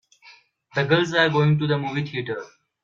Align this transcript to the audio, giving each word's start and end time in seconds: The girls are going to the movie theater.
The 0.73 0.83
girls 0.85 1.13
are 1.13 1.29
going 1.29 1.59
to 1.59 1.67
the 1.67 1.77
movie 1.77 2.03
theater. 2.03 2.43